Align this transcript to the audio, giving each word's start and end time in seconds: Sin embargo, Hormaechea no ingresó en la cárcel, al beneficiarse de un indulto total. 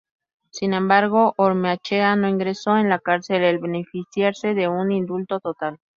Sin 0.49 0.73
embargo, 0.73 1.35
Hormaechea 1.37 2.15
no 2.15 2.27
ingresó 2.27 2.75
en 2.75 2.89
la 2.89 2.97
cárcel, 2.97 3.45
al 3.45 3.59
beneficiarse 3.59 4.55
de 4.55 4.67
un 4.67 4.91
indulto 4.91 5.39
total. 5.39 5.77